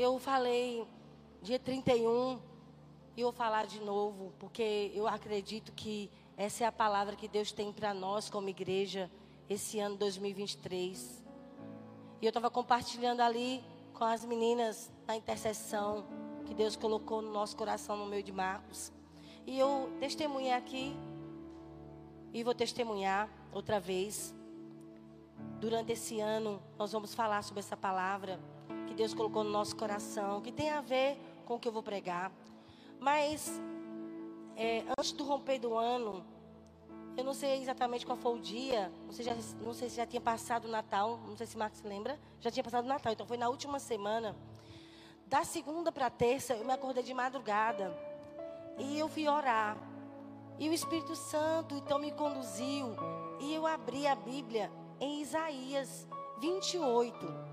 [0.00, 0.86] Eu falei
[1.42, 2.38] dia 31
[3.16, 7.50] e vou falar de novo, porque eu acredito que essa é a palavra que Deus
[7.50, 9.10] tem para nós como igreja
[9.50, 11.24] esse ano 2023.
[12.22, 13.60] E eu estava compartilhando ali
[13.92, 16.06] com as meninas na intercessão
[16.46, 18.92] que Deus colocou no nosso coração no meio de Marcos.
[19.44, 20.94] E eu testemunhei aqui
[22.32, 24.32] e vou testemunhar outra vez.
[25.58, 28.38] Durante esse ano, nós vamos falar sobre essa palavra
[28.88, 31.82] que Deus colocou no nosso coração, que tem a ver com o que eu vou
[31.82, 32.32] pregar.
[32.98, 33.60] Mas,
[34.56, 36.24] é, antes do romper do ano,
[37.16, 40.06] eu não sei exatamente qual foi o dia, não sei, já, não sei se já
[40.06, 43.26] tinha passado o Natal, não sei se Marcos lembra, já tinha passado o Natal, então
[43.26, 44.34] foi na última semana.
[45.26, 47.94] Da segunda para terça, eu me acordei de madrugada
[48.78, 49.76] e eu fui orar.
[50.58, 52.96] E o Espírito Santo então me conduziu
[53.40, 56.08] e eu abri a Bíblia em Isaías
[56.40, 57.47] 28.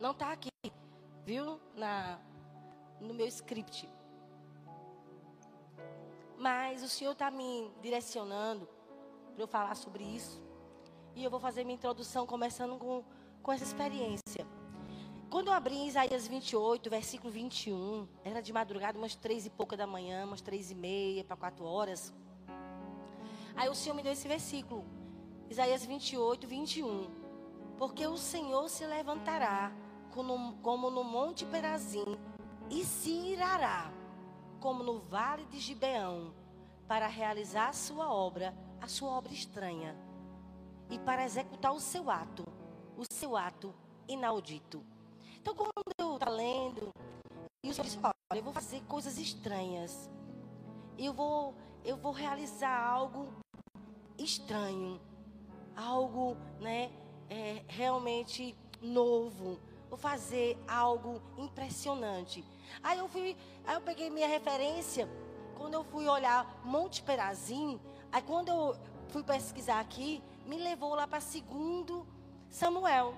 [0.00, 0.50] Não está aqui,
[1.24, 1.60] viu?
[1.76, 2.18] Na,
[3.00, 3.88] no meu script.
[6.36, 8.68] Mas o Senhor está me direcionando
[9.34, 10.42] para eu falar sobre isso.
[11.14, 13.04] E eu vou fazer minha introdução começando com,
[13.42, 14.46] com essa experiência.
[15.30, 19.86] Quando eu abri Isaías 28, versículo 21, era de madrugada, umas três e pouca da
[19.86, 22.12] manhã, umas três e meia para quatro horas.
[23.56, 24.84] Aí o Senhor me deu esse versículo,
[25.48, 27.10] Isaías 28, 21.
[27.78, 29.72] Porque o Senhor se levantará
[30.14, 32.16] como, no monte Perazim
[32.70, 33.90] e se irará
[34.60, 36.32] como no vale de Gibeão
[36.86, 39.96] para realizar a sua obra, a sua obra estranha
[40.88, 42.44] e para executar o seu ato,
[42.96, 43.74] o seu ato
[44.06, 44.84] inaudito.
[45.40, 46.90] Então, quando eu estava lendo,
[47.62, 50.08] e o Senhor disse, olha, eu vou fazer coisas estranhas.
[50.96, 53.28] Eu vou, eu vou realizar algo
[54.18, 55.00] estranho.
[55.76, 56.90] Algo, né,
[57.28, 59.58] é, realmente novo.
[59.94, 62.44] Vou fazer algo impressionante.
[62.82, 65.08] Aí eu fui, aí eu peguei minha referência,
[65.56, 68.76] quando eu fui olhar Monte Perazim, aí quando eu
[69.10, 72.04] fui pesquisar aqui, me levou lá para segundo
[72.50, 73.14] Samuel.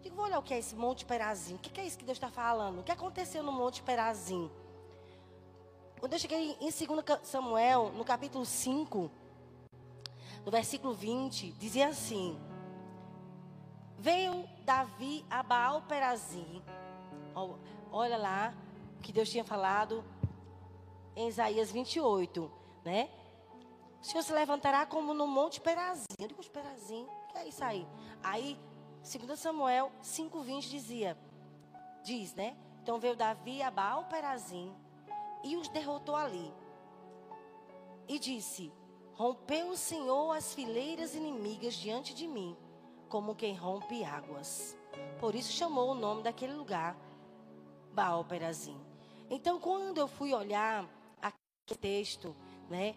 [0.00, 1.56] Digo, vou olhar o que é esse Monte Perazim.
[1.56, 2.78] O que é isso que Deus está falando?
[2.78, 4.48] O que aconteceu no Monte Perazim?
[5.98, 9.10] Quando eu cheguei em 2 Samuel, no capítulo 5,
[10.46, 12.38] no versículo 20, dizia assim:
[14.04, 16.62] Veio Davi a Baal Perazim.
[17.90, 18.52] Olha lá
[18.98, 20.04] o que Deus tinha falado
[21.16, 22.52] em Isaías 28,
[22.84, 23.08] né?
[24.02, 26.04] O Senhor se levantará como no Monte Perazim.
[26.18, 27.88] Eu digo, Perazim, o que é isso aí?
[28.22, 28.58] Aí
[29.00, 31.18] 2 Samuel 5,20 dizia,
[32.02, 32.54] diz, né?
[32.82, 34.70] Então veio Davi a Baal Perazim
[35.42, 36.52] e os derrotou ali.
[38.06, 38.70] E disse:
[39.14, 42.54] Rompeu o Senhor as fileiras inimigas diante de mim,
[43.08, 44.76] como quem rompe águas.
[45.20, 46.96] Por isso chamou o nome daquele lugar
[47.92, 48.78] Baal Perazim.
[49.30, 50.88] Então, quando eu fui olhar
[51.20, 52.36] aquele texto,
[52.68, 52.94] né?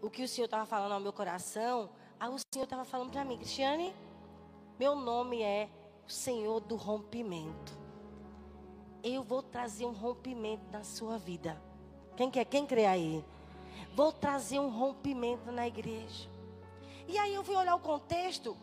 [0.00, 3.24] O que o Senhor estava falando ao meu coração, aí o Senhor estava falando para
[3.24, 3.94] mim, Cristiane,
[4.78, 5.68] meu nome é
[6.06, 7.76] o Senhor do rompimento.
[9.02, 11.60] Eu vou trazer um rompimento na sua vida.
[12.16, 12.44] Quem quer?
[12.44, 13.24] Quem crê aí?
[13.94, 16.28] Vou trazer um rompimento na igreja.
[17.06, 18.56] E aí eu fui olhar o contexto.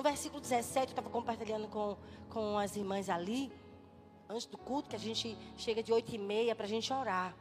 [0.00, 1.94] No versículo 17, eu estava compartilhando com,
[2.30, 3.52] com as irmãs ali,
[4.30, 7.36] antes do culto, que a gente chega de 8 e meia para a gente orar.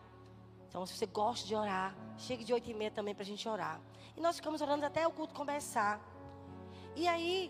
[0.67, 3.47] Então, se você gosta de orar, chegue de 8 e meia também para a gente
[3.47, 3.79] orar.
[4.17, 6.01] E nós ficamos orando até o culto começar.
[6.97, 7.49] E aí,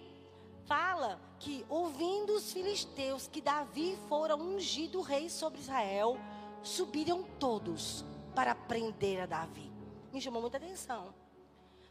[0.67, 6.19] fala que, ouvindo os filisteus que Davi fora ungido rei sobre Israel,
[6.61, 8.05] subiram todos
[8.35, 9.71] para prender a Davi.
[10.13, 11.15] Me chamou muita atenção.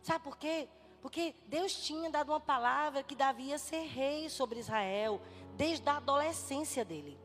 [0.05, 0.69] Sabe por quê?
[1.01, 5.21] Porque Deus tinha dado uma palavra que Davi ia ser rei sobre Israel
[5.57, 7.19] desde a adolescência dele.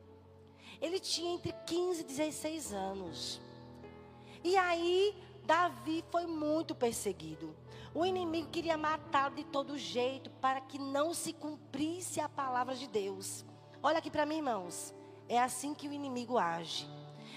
[0.81, 3.41] Ele tinha entre 15 e 16 anos.
[4.44, 7.56] E aí, Davi foi muito perseguido.
[7.95, 12.88] O inimigo queria matá-lo de todo jeito para que não se cumprisse a palavra de
[12.88, 13.45] Deus.
[13.81, 14.94] Olha aqui para mim, irmãos.
[15.30, 16.89] É assim que o inimigo age.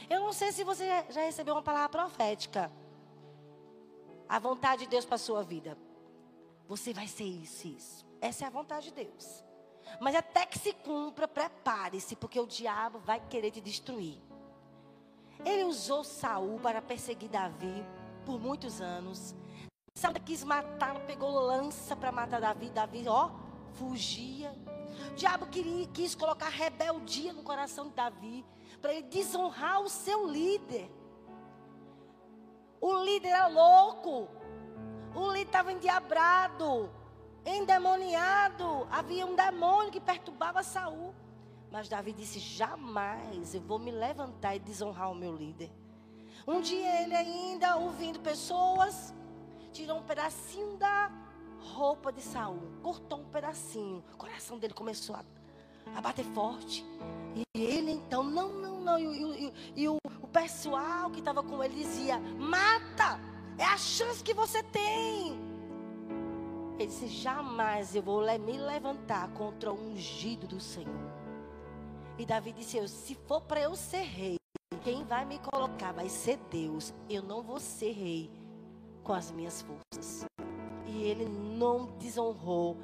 [0.08, 2.70] Eu não sei se você já recebeu uma palavra profética.
[4.28, 5.76] A vontade de Deus para a sua vida.
[6.68, 8.06] Você vai ser isso, isso.
[8.20, 9.44] Essa é a vontade de Deus.
[10.00, 14.20] Mas até que se cumpra, prepare-se, porque o diabo vai querer te destruir.
[15.44, 17.84] Ele usou Saul para perseguir Davi
[18.24, 19.34] por muitos anos.
[19.94, 22.70] Sabe, quis matar, pegou lança para matar Davi.
[22.70, 23.30] Davi, ó,
[23.74, 24.52] fugia.
[25.12, 28.44] O diabo queria, quis colocar rebeldia no coração de Davi,
[28.80, 30.90] para ele desonrar o seu líder.
[32.80, 34.28] O líder era louco.
[35.16, 36.90] O líder estava endiabrado,
[37.46, 38.86] endemoniado.
[38.90, 41.14] Havia um demônio que perturbava Saul.
[41.72, 45.72] Mas Davi disse: jamais eu vou me levantar e desonrar o meu líder.
[46.46, 49.14] Um dia ele ainda ouvindo pessoas,
[49.72, 51.10] tirou um pedacinho da
[51.60, 54.04] roupa de Saul, cortou um pedacinho.
[54.12, 55.24] O coração dele começou a,
[55.96, 56.84] a bater forte.
[57.34, 58.98] E ele então, não, não, não.
[58.98, 63.18] E, e, e, e o, o pessoal que estava com ele dizia: mata,
[63.58, 65.38] é a chance que você tem.
[66.78, 71.10] Ele disse: jamais eu vou me levantar contra o ungido do Senhor.
[72.18, 74.38] E Davi disse: se for para eu ser rei,
[74.82, 76.92] quem vai me colocar vai ser Deus.
[77.08, 78.30] Eu não vou ser rei
[79.02, 80.26] com as minhas forças.
[80.86, 82.76] E ele não desonrou.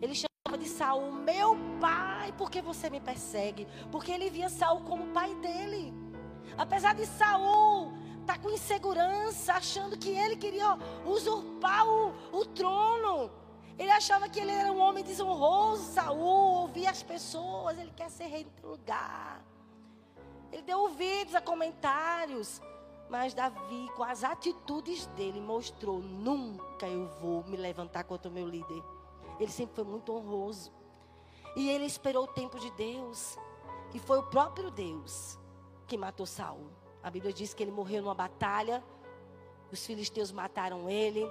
[0.00, 3.66] Ele chamava de Saul, meu pai, porque você me persegue?
[3.90, 5.92] Porque ele via Saul como pai dele.
[6.56, 7.92] Apesar de Saul
[8.28, 13.30] estar tá com insegurança, achando que ele queria usurpar o, o trono.
[13.78, 18.26] Ele achava que ele era um homem desonroso, Saul, ouvia as pessoas, ele quer ser
[18.26, 19.42] rei no lugar.
[20.52, 22.60] Ele deu ouvidos a comentários.
[23.08, 28.46] Mas Davi, com as atitudes dele, mostrou: nunca eu vou me levantar contra o meu
[28.46, 28.82] líder.
[29.40, 30.70] Ele sempre foi muito honroso.
[31.56, 33.38] E ele esperou o tempo de Deus.
[33.94, 35.38] E foi o próprio Deus
[35.86, 36.77] que matou Saul.
[37.02, 38.82] A Bíblia diz que ele morreu numa batalha.
[39.70, 41.28] Os filisteus mataram ele.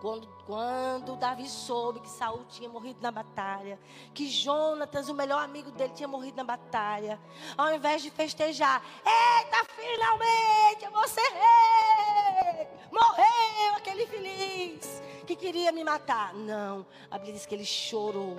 [0.00, 3.78] Quando, quando Davi soube que Saul tinha morrido na batalha,
[4.14, 7.20] que Jonatas, o melhor amigo dele, tinha morrido na batalha,
[7.56, 12.66] ao invés de festejar, eita, finalmente eu vou ser rei!
[12.90, 16.32] Morreu aquele feliz que queria me matar.
[16.32, 18.38] Não, a Bíblia diz que ele chorou,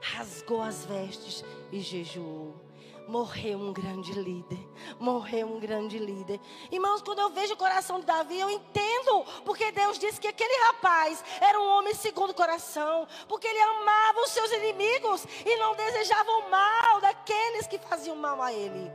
[0.00, 2.71] rasgou as vestes e jejuou
[3.12, 4.66] morreu um grande líder.
[4.98, 6.40] Morreu um grande líder.
[6.70, 10.64] Irmãos, quando eu vejo o coração de Davi, eu entendo porque Deus disse que aquele
[10.64, 13.06] rapaz era um homem segundo o coração.
[13.28, 18.40] Porque ele amava os seus inimigos e não desejava o mal daqueles que faziam mal
[18.40, 18.90] a ele.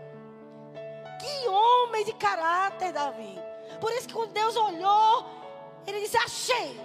[1.22, 3.38] Que homem de caráter, Davi.
[3.80, 5.28] Por isso que quando Deus olhou,
[5.86, 6.80] ele disse: Achei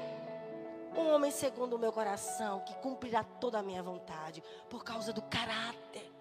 [0.94, 5.22] um homem segundo o meu coração, que cumprirá toda a minha vontade, por causa do
[5.22, 6.11] caráter.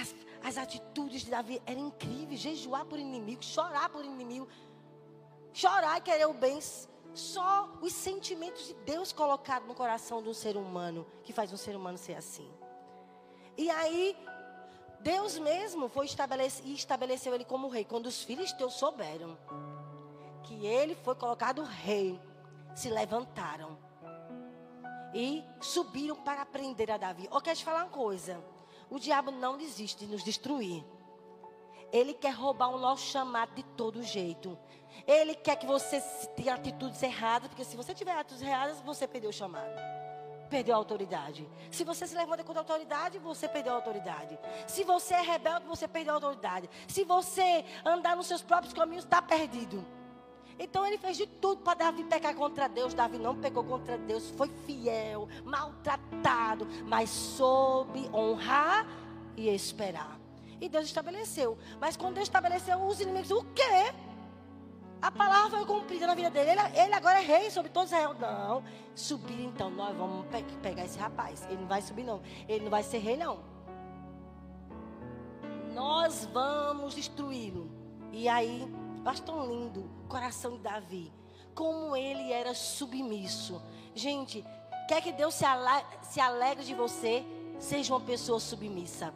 [0.00, 2.40] As, as atitudes de Davi eram incríveis.
[2.40, 4.48] Jejuar por inimigo, chorar por inimigo.
[5.52, 6.58] Chorar e querer o bem.
[7.14, 11.56] Só os sentimentos de Deus colocados no coração de um ser humano, que faz um
[11.56, 12.50] ser humano ser assim.
[13.56, 14.16] E aí,
[15.00, 17.84] Deus mesmo foi estabelecido e estabeleceu ele como rei.
[17.84, 19.38] Quando os filhos teus souberam
[20.42, 22.20] que ele foi colocado rei,
[22.74, 23.78] se levantaram
[25.14, 27.28] e subiram para prender a Davi.
[27.32, 28.42] Eu quero te falar uma coisa.
[28.90, 30.84] O diabo não desiste de nos destruir.
[31.92, 34.58] Ele quer roubar o nosso chamado de todo jeito.
[35.06, 36.00] Ele quer que você
[36.36, 39.72] tenha atitudes erradas, porque se você tiver atitudes erradas, você perdeu o chamado.
[40.50, 41.48] Perdeu a autoridade.
[41.70, 44.38] Se você se levanta contra a autoridade, você perdeu a autoridade.
[44.66, 46.68] Se você é rebelde, você perdeu a autoridade.
[46.86, 49.84] Se você andar nos seus próprios caminhos, está perdido.
[50.58, 52.94] Então ele fez de tudo para Davi pecar contra Deus.
[52.94, 58.86] Davi não pegou contra Deus, foi fiel, maltratado, mas soube honrar
[59.36, 60.18] e esperar.
[60.60, 61.58] E Deus estabeleceu.
[61.80, 63.92] Mas quando Deus estabeleceu, os inimigos, o quê?
[65.02, 66.50] A palavra foi cumprida na vida dele.
[66.50, 68.14] Ele, ele agora é rei sobre todos Israel.
[68.14, 68.64] Não.
[68.94, 71.44] Subir então, nós vamos pe pegar esse rapaz.
[71.50, 72.22] Ele não vai subir, não.
[72.48, 73.40] Ele não vai ser rei, não.
[75.74, 77.70] Nós vamos destruí-lo.
[78.12, 78.66] E aí
[79.04, 81.12] acho tão lindo o coração de Davi.
[81.54, 83.62] Como ele era submisso.
[83.94, 84.44] Gente,
[84.88, 85.44] quer que Deus se,
[86.02, 87.24] se alegre de você?
[87.58, 89.14] Seja uma pessoa submissa.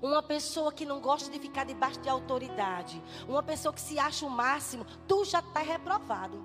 [0.00, 3.02] Uma pessoa que não gosta de ficar debaixo de autoridade.
[3.28, 4.84] Uma pessoa que se acha o máximo.
[5.06, 6.44] Tu já está reprovado.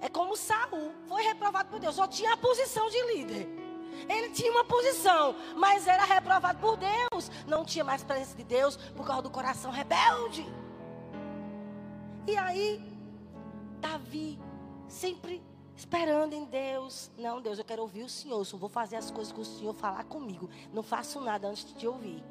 [0.00, 0.92] É como Saul.
[1.06, 1.94] Foi reprovado por Deus.
[1.94, 3.61] Só tinha a posição de líder.
[4.08, 7.30] Ele tinha uma posição, mas era reprovado por Deus.
[7.46, 10.46] Não tinha mais presença de Deus por causa do coração rebelde.
[12.26, 12.80] E aí,
[13.80, 14.38] Davi,
[14.88, 15.42] sempre
[15.76, 17.10] esperando em Deus.
[17.18, 18.44] Não, Deus, eu quero ouvir o Senhor.
[18.44, 20.48] Só vou fazer as coisas que o Senhor falar comigo.
[20.72, 22.22] Não faço nada antes de te ouvir.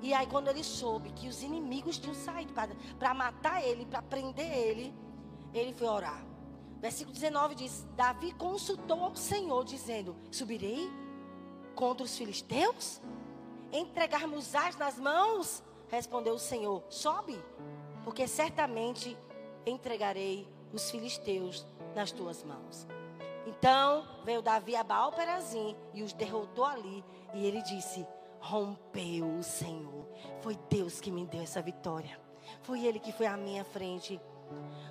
[0.00, 2.52] E aí, quando ele soube que os inimigos tinham saído
[2.98, 4.94] para matar ele, para prender ele,
[5.54, 6.24] ele foi orar.
[6.80, 10.90] Versículo 19 diz: Davi consultou ao Senhor, dizendo: Subirei
[11.72, 13.00] contra os filisteus?
[13.72, 15.62] Entregarmos as nas mãos?
[15.88, 17.38] Respondeu o Senhor: Sobe,
[18.04, 19.16] porque certamente
[19.66, 22.86] entregarei os filisteus nas tuas mãos.
[23.46, 27.04] Então veio Davi a Baal Perazim e os derrotou ali.
[27.34, 28.06] E ele disse:
[28.40, 30.06] Rompeu o Senhor.
[30.40, 32.20] Foi Deus que me deu essa vitória.
[32.62, 34.20] Foi Ele que foi à minha frente.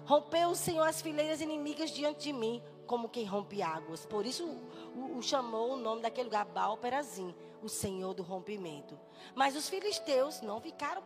[0.06, 2.62] Rompeu o Senhor as fileiras inimigas diante de mim,
[2.92, 4.06] como quem rompe águas.
[4.06, 7.34] Por isso o, o chamou o nome daquele lugar Baal Perazim,
[7.64, 9.00] o Senhor do rompimento.
[9.34, 11.02] Mas os filisteus não ficaram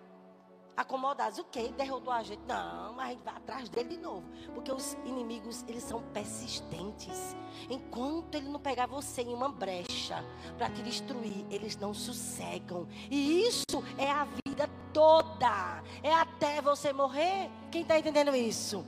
[0.76, 1.38] acomodados.
[1.38, 1.72] O quê?
[1.78, 2.42] Derrotou a gente?
[2.48, 4.28] Não, mas a gente vai atrás dele de novo.
[4.56, 7.36] Porque os inimigos, eles são persistentes.
[7.70, 10.26] Enquanto ele não pegar você em uma brecha
[10.58, 12.88] para te destruir, eles não sossegam.
[13.12, 15.84] E isso é a vida toda.
[16.02, 17.52] É até você morrer.
[17.70, 18.84] Quem está entendendo isso?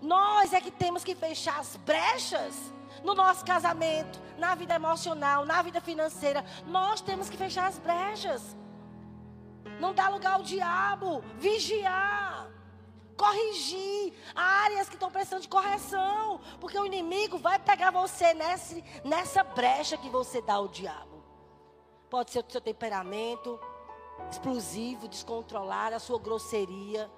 [0.00, 2.54] Nós é que temos que fechar as brechas
[3.02, 6.44] no nosso casamento, na vida emocional, na vida financeira.
[6.66, 8.56] Nós temos que fechar as brechas.
[9.80, 11.22] Não dá lugar ao diabo.
[11.38, 12.48] Vigiar.
[13.16, 16.40] Corrigir áreas que estão precisando de correção.
[16.60, 21.24] Porque o inimigo vai pegar você nesse, nessa brecha que você dá ao diabo.
[22.10, 23.58] Pode ser o seu temperamento
[24.30, 27.10] explosivo, descontrolado, a sua grosseria.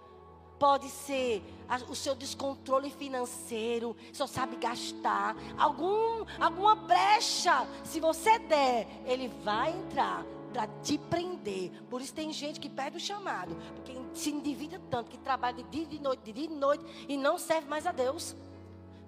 [0.59, 1.43] Pode ser
[1.89, 5.37] o seu descontrole financeiro, só sabe gastar.
[5.57, 11.71] Algum, alguma brecha, se você der, ele vai entrar para te prender.
[11.89, 15.65] Por isso tem gente que perde o chamado, porque se endivida tanto que trabalha de
[15.65, 18.35] dia de noite, de dia e de noite e não serve mais a Deus.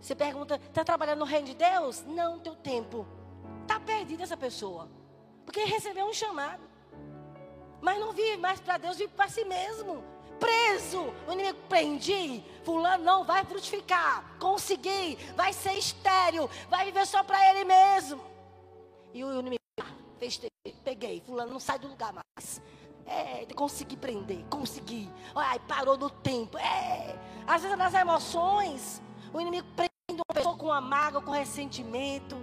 [0.00, 2.04] Você pergunta, está trabalhando no reino de Deus?
[2.06, 3.06] Não, teu tempo.
[3.62, 4.88] Está perdida essa pessoa.
[5.44, 6.62] Porque recebeu um chamado.
[7.80, 10.02] Mas não vive mais para Deus, vive para si mesmo.
[10.40, 12.42] Preso, o inimigo prendi.
[12.64, 14.24] Fulano não vai frutificar.
[14.40, 18.20] Consegui, vai ser estéreo, vai viver só para ele mesmo.
[19.12, 19.60] E o inimigo
[20.84, 22.60] peguei, fulano não sai do lugar mais.
[23.06, 25.10] É, consegui prender, consegui.
[25.34, 26.58] Ai, parou no tempo.
[26.58, 27.16] É.
[27.46, 32.36] Às vezes nas emoções, o inimigo prende uma pessoa com uma mágoa, com ressentimento,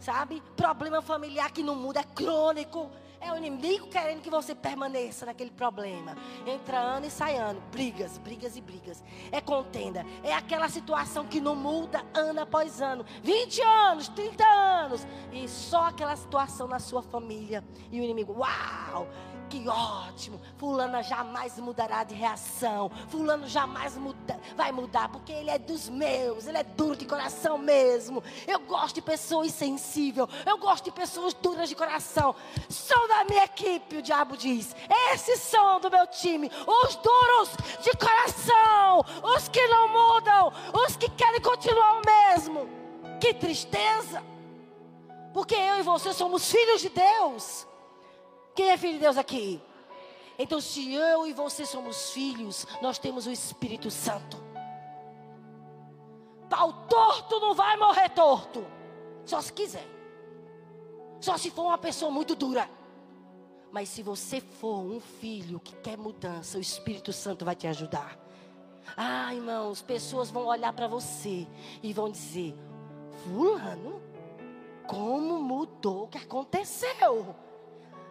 [0.00, 0.42] sabe?
[0.56, 2.90] Problema familiar que não muda, é crônico.
[3.24, 6.16] É o inimigo querendo que você permaneça naquele problema.
[6.44, 7.62] Entra ano e sai ano.
[7.70, 9.02] Brigas, brigas e brigas.
[9.30, 10.04] É contenda.
[10.24, 13.06] É aquela situação que não muda ano após ano.
[13.22, 15.06] 20 anos, 30 anos.
[15.32, 17.62] E só aquela situação na sua família.
[17.92, 19.06] E o inimigo, uau!
[19.52, 20.40] Que ótimo.
[20.56, 22.90] Fulana jamais mudará de reação.
[23.08, 26.46] Fulano jamais muda, vai mudar, porque ele é dos meus.
[26.46, 28.24] Ele é duro de coração mesmo.
[28.46, 30.26] Eu gosto de pessoas sensíveis.
[30.46, 32.34] Eu gosto de pessoas duras de coração.
[32.70, 34.74] São da minha equipe, o diabo diz.
[35.12, 36.50] Esses são do meu time.
[36.66, 37.50] Os duros
[37.82, 39.04] de coração.
[39.36, 40.52] Os que não mudam.
[40.86, 42.68] Os que querem continuar o mesmo.
[43.20, 44.22] Que tristeza.
[45.34, 47.66] Porque eu e você somos filhos de Deus.
[48.54, 49.60] Quem é filho de Deus aqui?
[50.38, 54.36] Então, se eu e você somos filhos, nós temos o Espírito Santo.
[56.48, 58.64] Pau torto não vai morrer torto.
[59.24, 59.86] Só se quiser.
[61.20, 62.68] Só se for uma pessoa muito dura.
[63.70, 68.18] Mas se você for um filho que quer mudança, o Espírito Santo vai te ajudar.
[68.96, 71.46] Ah, irmãos, pessoas vão olhar para você
[71.82, 72.54] e vão dizer:
[73.24, 74.02] Fulano,
[74.86, 76.04] como mudou?
[76.04, 77.34] O que aconteceu?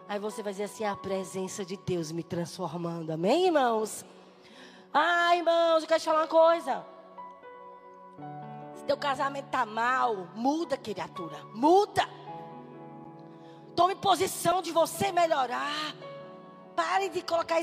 [0.08, 3.10] Aí você vai dizer assim: a presença de Deus me transformando.
[3.10, 4.04] Amém, irmãos?
[4.92, 6.84] Ah, irmãos, eu quero te falar uma coisa.
[8.74, 11.42] Se teu casamento está mal, muda, criatura.
[11.54, 12.06] Muda.
[13.74, 15.94] Tome posição de você melhorar.
[16.76, 17.60] Pare de colocar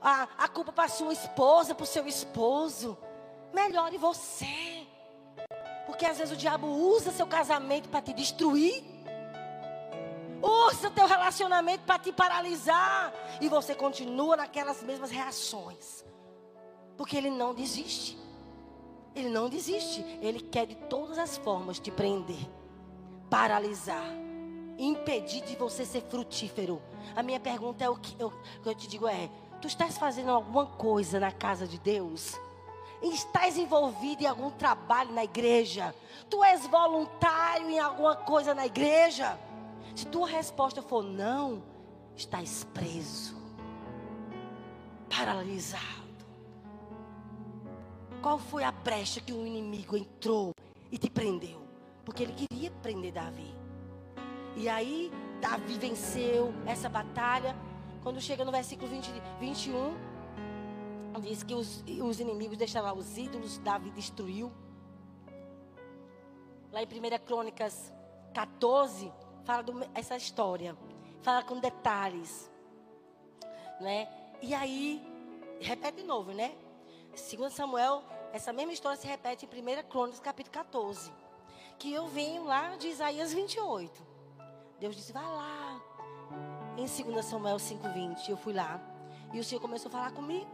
[0.00, 2.96] a, a culpa para sua esposa, para o seu esposo.
[3.52, 4.86] Melhore você.
[5.86, 8.84] Porque às vezes o diabo usa seu casamento para te destruir.
[10.42, 13.12] Usa teu relacionamento para te paralisar.
[13.40, 16.04] E você continua naquelas mesmas reações.
[16.96, 18.18] Porque ele não desiste.
[19.14, 20.04] Ele não desiste.
[20.20, 22.48] Ele quer de todas as formas te prender,
[23.28, 24.06] paralisar,
[24.78, 26.80] impedir de você ser frutífero.
[27.16, 28.32] A minha pergunta é o que eu,
[28.64, 29.28] eu te digo é:
[29.60, 32.38] tu estás fazendo alguma coisa na casa de Deus?
[33.00, 35.94] Estás envolvido em algum trabalho na igreja?
[36.28, 39.38] Tu és voluntário em alguma coisa na igreja?
[39.98, 41.60] Se tua resposta for não,
[42.14, 43.34] estás preso,
[45.10, 46.24] paralisado.
[48.22, 50.52] Qual foi a brecha que o inimigo entrou
[50.92, 51.60] e te prendeu?
[52.04, 53.52] Porque ele queria prender Davi.
[54.54, 57.56] E aí, Davi venceu essa batalha.
[58.00, 59.96] Quando chega no versículo 20, 21,
[61.20, 64.52] diz que os, os inimigos deixaram os ídolos, Davi destruiu.
[66.70, 67.92] Lá em 1 Crônicas
[68.32, 69.12] 14,
[69.48, 70.76] fala do, essa história,
[71.22, 72.50] fala com detalhes,
[73.80, 74.06] né?
[74.42, 75.02] E aí,
[75.58, 76.54] repete de novo, né?
[77.14, 81.10] Segundo Samuel, essa mesma história se repete em 1 Crônicas, capítulo 14.
[81.78, 84.06] Que eu venho lá de Isaías 28.
[84.78, 85.80] Deus disse, vai lá.
[86.76, 88.78] Em 2 Samuel 5,20, eu fui lá.
[89.32, 90.50] E o Senhor começou a falar comigo.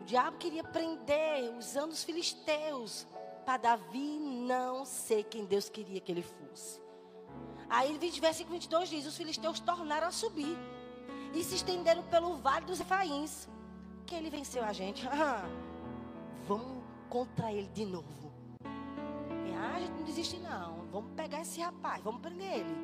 [0.00, 3.06] O diabo queria prender usando os filisteus
[3.44, 6.81] para Davi não ser quem Deus queria que ele fosse.
[7.72, 10.58] Aí, versículo 22 diz: Os filisteus tornaram a subir
[11.32, 13.48] e se estenderam pelo vale dos Efaíns.
[14.04, 15.08] Que ele venceu a gente.
[16.46, 18.30] Vamos contra ele de novo.
[19.46, 20.84] E, ah, a gente não desiste, não.
[20.92, 22.76] Vamos pegar esse rapaz, vamos prender ele.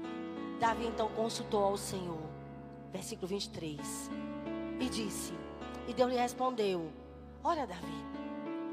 [0.59, 2.23] Davi então consultou ao Senhor.
[2.91, 4.11] Versículo 23.
[4.81, 5.35] E disse:
[5.87, 6.91] E Deus lhe respondeu:
[7.45, 8.05] Olha, Davi.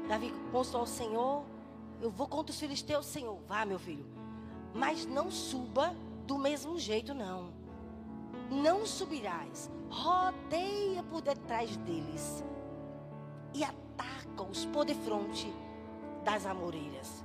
[0.08, 1.44] Davi consultou ao Senhor.
[2.00, 3.38] Eu vou contra os filisteus, Senhor.
[3.46, 4.06] Vá, meu filho.
[4.74, 5.94] Mas não suba
[6.26, 7.52] do mesmo jeito, não.
[8.50, 9.70] Não subirás.
[9.88, 12.44] Rodeia por detrás deles.
[13.54, 15.52] E ataca-os por defronte
[16.24, 17.24] das amoreiras.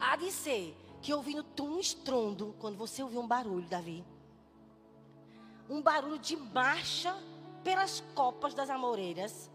[0.00, 4.04] Há de ser que ouvindo um estrondo, quando você ouvir um barulho, Davi.
[5.68, 7.16] Um barulho de marcha
[7.62, 9.50] pelas copas das amoreiras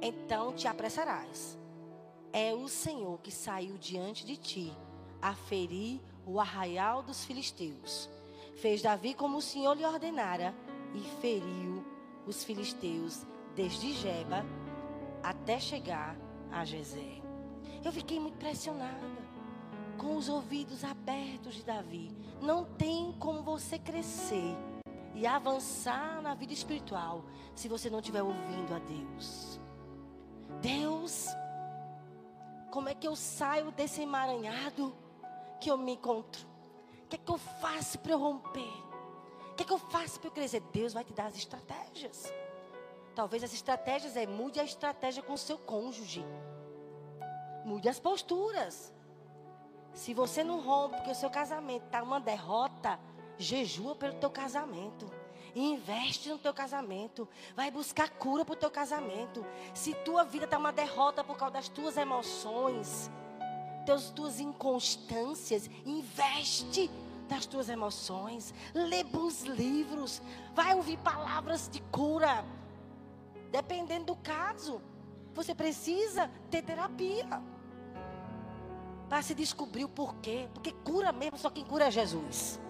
[0.00, 1.58] então te apressarás.
[2.32, 4.72] É o Senhor que saiu diante de ti
[5.20, 8.10] a ferir o arraial dos filisteus.
[8.56, 10.52] Fez Davi como o Senhor lhe ordenara
[10.94, 11.84] e feriu
[12.26, 14.44] os filisteus desde Jeba
[15.22, 16.16] até chegar
[16.50, 17.22] a Jezé.
[17.84, 19.26] Eu fiquei muito pressionada
[19.96, 22.10] com os ouvidos abertos de Davi.
[22.42, 24.56] Não tem como você crescer
[25.14, 29.60] e avançar na vida espiritual se você não estiver ouvindo a Deus.
[30.60, 31.28] Deus,
[32.70, 34.94] como é que eu saio desse emaranhado
[35.56, 36.46] que eu me encontro?
[37.04, 38.72] O que é que eu faço para eu romper?
[39.52, 40.60] O que é que eu faço para eu crescer?
[40.72, 42.32] Deus vai te dar as estratégias.
[43.14, 46.24] Talvez as estratégias é mude a estratégia com o seu cônjuge.
[47.64, 48.92] Mude as posturas.
[49.94, 53.00] Se você não rompe porque o seu casamento está uma derrota,
[53.38, 55.10] jejua pelo teu casamento
[55.60, 57.28] investe no teu casamento.
[57.54, 59.44] Vai buscar cura para o teu casamento.
[59.74, 63.10] Se tua vida está uma derrota por causa das tuas emoções,
[63.86, 66.90] das tuas inconstâncias, investe
[67.28, 68.52] das tuas emoções.
[68.74, 70.20] Lê bons livros.
[70.54, 72.44] Vai ouvir palavras de cura.
[73.50, 74.82] Dependendo do caso,
[75.34, 77.42] você precisa ter terapia.
[79.08, 80.48] Para se descobrir o porquê.
[80.52, 82.60] Porque cura mesmo, só quem cura é Jesus.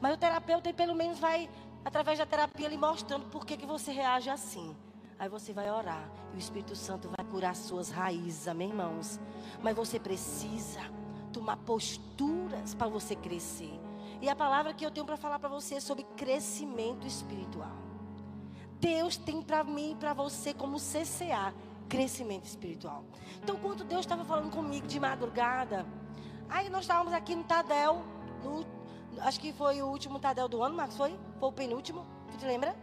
[0.00, 1.48] Mas o terapeuta pelo menos vai,
[1.84, 4.76] através da terapia, lhe mostrando por que, que você reage assim.
[5.16, 9.18] Aí você vai orar e o Espírito Santo vai curar suas raízes, amém, irmãos?
[9.62, 10.82] Mas você precisa
[11.32, 13.72] tomar posturas para você crescer.
[14.20, 17.72] E a palavra que eu tenho para falar para você é sobre crescimento espiritual.
[18.78, 21.54] Deus tem para mim e para você como CCA,
[21.88, 23.02] crescimento espiritual.
[23.42, 25.86] Então, quando Deus estava falando comigo de madrugada,
[26.50, 28.02] aí nós estávamos aqui no Tadel,
[28.44, 28.66] no
[29.20, 31.18] Acho que foi o último Tadel do ano, Marcos, foi?
[31.38, 32.06] Foi o penúltimo?
[32.30, 32.74] Tu te lembra?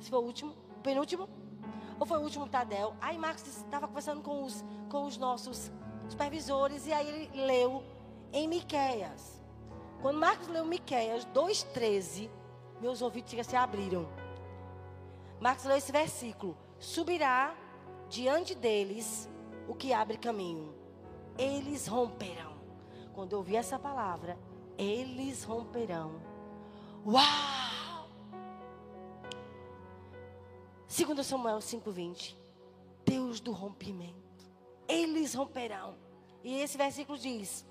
[0.00, 0.54] Se foi o último?
[0.76, 1.28] O penúltimo?
[1.98, 2.94] Ou foi o último Tadel?
[3.00, 5.70] Aí Marcos estava conversando com os, com os nossos
[6.08, 7.82] supervisores e aí ele leu
[8.32, 9.42] em Miqueias.
[10.00, 12.30] Quando Marcos leu Miqueias 2,13,
[12.80, 14.08] meus ouvidos se abriram.
[15.40, 16.56] Marcos leu esse versículo.
[16.78, 17.54] Subirá
[18.08, 19.28] diante deles
[19.66, 20.72] o que abre caminho.
[21.36, 22.56] Eles romperão.
[23.12, 24.38] Quando eu ouvi essa palavra,
[24.76, 26.20] eles romperão.
[27.04, 27.57] Uau!
[30.88, 32.34] 2 Samuel 5,20.
[33.04, 34.16] Deus do rompimento.
[34.88, 35.96] Eles romperão.
[36.42, 37.66] E esse versículo diz: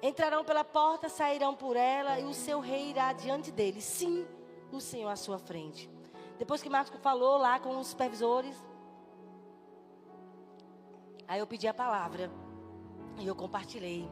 [0.00, 3.82] Entrarão pela porta, sairão por ela, e o seu rei irá diante deles.
[3.84, 4.24] Sim,
[4.70, 5.90] o Senhor à sua frente.
[6.38, 8.56] Depois que Marcos falou lá com os supervisores,
[11.26, 12.30] aí eu pedi a palavra
[13.18, 14.08] e eu compartilhei.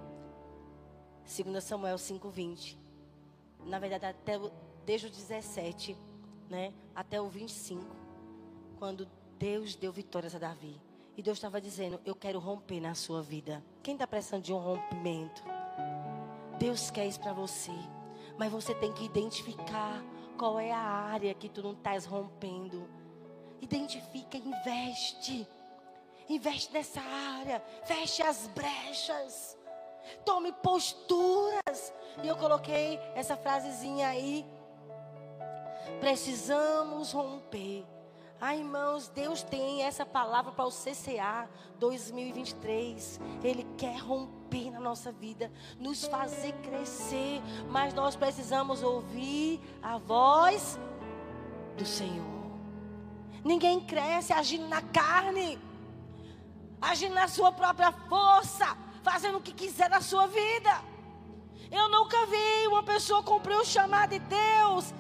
[1.25, 2.77] 2 Samuel 5:20.
[3.67, 4.41] Na verdade, até
[4.85, 5.97] desde o 17,
[6.53, 7.83] né, até o 25,
[8.79, 10.79] quando Deus deu vitórias a Davi.
[11.17, 13.65] E Deus estava dizendo: Eu quero romper na sua vida.
[13.83, 15.43] Quem está precisando de um rompimento?
[16.59, 17.73] Deus quer isso para você.
[18.39, 20.05] Mas você tem que identificar
[20.37, 22.87] qual é a área que tu não estás rompendo.
[23.63, 25.49] Identifica, investe.
[26.29, 27.61] Investe nessa área.
[27.85, 29.57] Feche as brechas.
[30.25, 31.95] Tome posturas.
[32.23, 34.47] E eu coloquei essa frasezinha aí.
[36.01, 37.85] Precisamos romper.
[38.41, 43.21] Ai, irmãos, Deus tem essa palavra para o CCA 2023.
[43.43, 50.79] Ele quer romper na nossa vida, nos fazer crescer, mas nós precisamos ouvir a voz
[51.77, 52.43] do Senhor.
[53.45, 55.59] Ninguém cresce agindo na carne,
[56.81, 60.83] agindo na sua própria força fazendo o que quiser na sua vida.
[61.71, 64.95] Eu nunca vi uma pessoa cumprir o chamado de Deus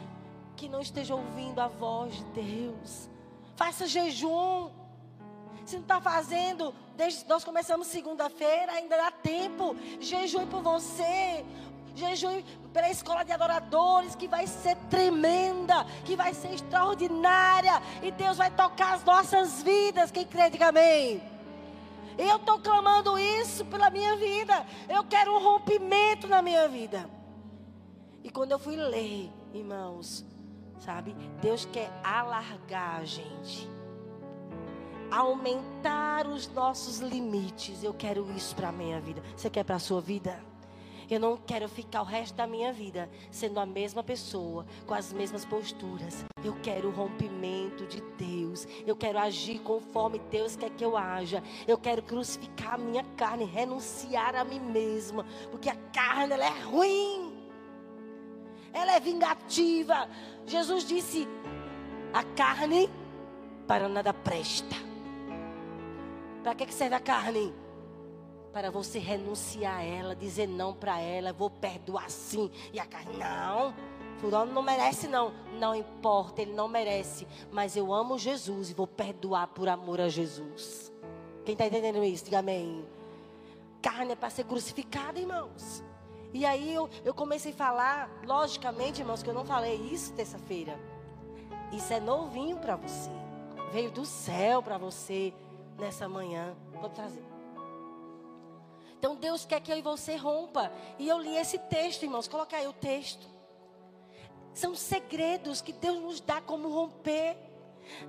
[0.63, 3.11] que não esteja ouvindo a voz de Deus.
[3.57, 4.71] Faça jejum.
[5.67, 9.75] Se não está fazendo, desde nós começamos segunda-feira, ainda dá tempo.
[9.99, 11.45] Jejum por você.
[11.97, 17.83] Jejum pela escola de adoradores, que vai ser tremenda, que vai ser extraordinária.
[18.01, 20.13] E Deus vai tocar as nossas vidas.
[20.13, 21.21] Quem crê, diga amém.
[22.17, 24.65] Eu estou clamando isso pela minha vida.
[24.89, 27.11] Eu quero um rompimento na minha vida.
[28.23, 30.25] E quando eu fui ler, irmãos,
[30.85, 31.15] sabe?
[31.41, 33.69] Deus quer alargar a gente.
[35.11, 37.83] Aumentar os nossos limites.
[37.83, 39.23] Eu quero isso para a minha vida.
[39.37, 40.43] Você quer para a sua vida?
[41.11, 45.13] Eu não quero ficar o resto da minha vida sendo a mesma pessoa, com as
[45.13, 46.25] mesmas posturas.
[46.43, 48.67] Eu quero o rompimento de Deus.
[48.87, 51.43] Eu quero agir conforme Deus quer que eu haja.
[51.69, 56.61] Eu quero crucificar a minha carne, renunciar a mim mesma, porque a carne ela é
[56.63, 57.32] ruim.
[58.73, 60.09] Ela é vingativa.
[60.47, 61.29] Jesus disse:
[62.13, 62.89] a carne
[63.67, 64.77] para nada presta.
[66.43, 67.55] Para que serve a carne?
[68.53, 72.51] para você renunciar a ela, dizer não para ela, vou perdoar sim.
[72.73, 73.75] E a carne, não,
[74.19, 75.33] fulano não merece não.
[75.59, 77.27] Não importa, ele não merece.
[77.51, 80.93] Mas eu amo Jesus e vou perdoar por amor a Jesus.
[81.45, 82.25] Quem está entendendo isso?
[82.25, 82.85] Diga amém.
[83.81, 85.83] Carne é para ser crucificada, irmãos.
[86.33, 90.79] E aí eu, eu comecei a falar, logicamente, irmãos, que eu não falei isso terça-feira.
[91.73, 93.11] Isso é novinho para você.
[93.71, 95.33] Veio do céu para você
[95.79, 96.55] nessa manhã.
[96.81, 97.25] Vou trazer.
[98.99, 100.71] Então Deus quer que eu e você rompa.
[100.99, 102.29] E eu li esse texto, irmãos.
[102.29, 103.27] Coloca aí o texto.
[104.55, 107.37] São segredos que Deus nos dá como romper.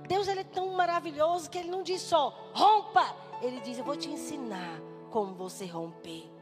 [0.06, 3.04] Deus ele é tão maravilhoso que ele não diz só rompa.
[3.42, 6.33] Ele diz eu vou te ensinar como você romper.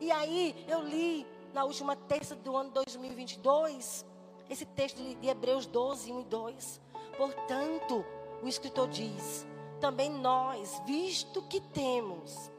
[0.00, 4.04] E aí eu li na última terça do ano 2022
[4.48, 6.80] esse texto de Hebreus 12, 1 e 2.
[7.16, 8.04] Portanto,
[8.42, 9.46] o escritor diz:
[9.80, 12.50] também nós, visto que temos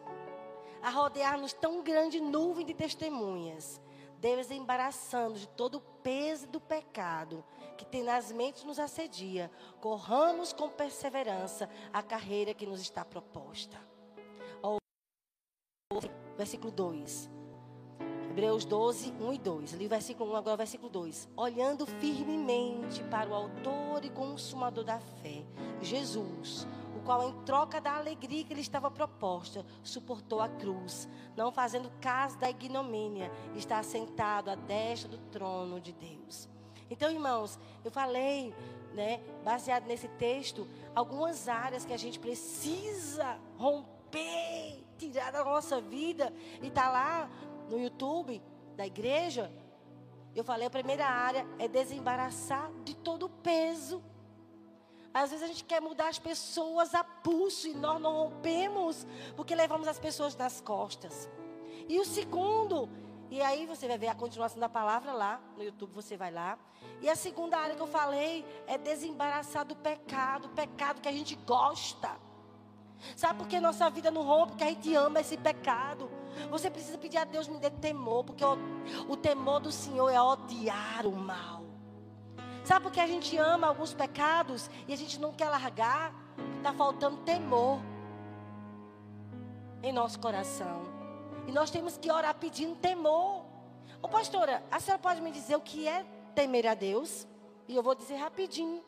[0.81, 3.81] a rodear-nos tão grande nuvem de testemunhas,
[4.19, 7.43] desembaraçando de todo o peso do pecado
[7.75, 13.94] que tenazmente nos assedia, corramos com perseverança a carreira que nos está proposta.
[16.37, 17.29] Versículo 2.
[18.29, 19.73] Hebreus 12, 1 e 2.
[19.73, 21.29] Ali o versículo 1, agora o versículo 2.
[21.37, 25.43] Olhando firmemente para o autor e consumador da fé,
[25.81, 26.67] Jesus,
[27.05, 32.37] qual, em troca da alegria que lhe estava proposta, suportou a cruz, não fazendo caso
[32.39, 36.49] da ignomínia, está sentado à destra do trono de Deus.
[36.89, 38.53] Então, irmãos, eu falei,
[38.93, 46.33] né, baseado nesse texto, algumas áreas que a gente precisa romper, tirar da nossa vida,
[46.61, 47.29] e está lá
[47.69, 48.41] no YouTube
[48.75, 49.51] da igreja.
[50.35, 54.03] Eu falei, a primeira área é desembaraçar de todo o peso
[55.15, 59.55] às vezes a gente quer mudar as pessoas a pulso e nós não rompemos porque
[59.55, 61.29] levamos as pessoas nas costas.
[61.87, 62.89] E o segundo,
[63.31, 66.59] e aí você vai ver a continuação da palavra lá no YouTube, você vai lá.
[67.01, 71.37] E a segunda área que eu falei é desembaraçar do pecado, pecado que a gente
[71.37, 72.11] gosta.
[73.15, 74.51] Sabe por que nossa vida não rompe?
[74.51, 76.09] Porque a gente ama esse pecado.
[76.49, 78.57] Você precisa pedir a Deus me dê temor, porque o,
[79.07, 81.63] o temor do Senhor é odiar o mal.
[82.63, 86.13] Sabe por que a gente ama alguns pecados e a gente não quer largar?
[86.57, 87.79] Está faltando temor
[89.83, 90.81] em nosso coração.
[91.47, 93.45] E nós temos que orar pedindo temor.
[94.01, 96.03] Ô pastora, a senhora pode me dizer o que é
[96.33, 97.27] temer a Deus?
[97.67, 98.83] E eu vou dizer rapidinho,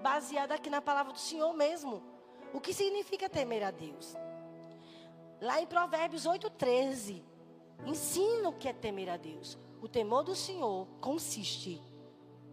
[0.00, 2.02] baseado aqui na palavra do Senhor mesmo.
[2.52, 4.16] O que significa temer a Deus?
[5.40, 7.22] Lá em Provérbios 8,13,
[7.86, 9.58] ensina o que é temer a Deus.
[9.80, 11.82] O temor do Senhor consiste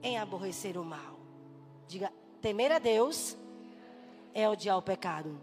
[0.03, 1.19] em aborrecer o mal.
[1.87, 3.35] Diga, temer a Deus
[4.33, 5.41] é odiar o pecado.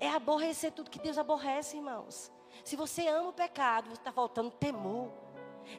[0.00, 2.32] É aborrecer tudo que Deus aborrece, irmãos.
[2.64, 5.12] Se você ama o pecado, está faltando temor.